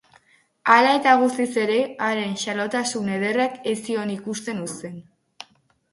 Hala 0.75 0.93
eta 0.99 1.11
guztiz 1.23 1.47
ere, 1.65 1.75
haren 2.07 2.33
xalotasun 2.45 3.13
ederrak 3.19 3.63
ez 3.73 3.77
zion 3.85 4.15
ikusten 4.19 4.65
uzten. 4.69 5.01